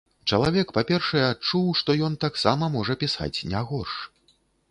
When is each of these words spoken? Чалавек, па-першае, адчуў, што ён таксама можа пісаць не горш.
Чалавек, 0.35 0.71
па-першае, 0.77 1.21
адчуў, 1.33 1.67
што 1.83 1.97
ён 2.09 2.17
таксама 2.25 2.71
можа 2.79 2.93
пісаць 3.05 3.43
не 3.51 3.61
горш. 3.73 3.93